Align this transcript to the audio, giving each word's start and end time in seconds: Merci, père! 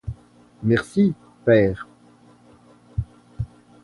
Merci, 0.63 1.13
père! 1.45 1.85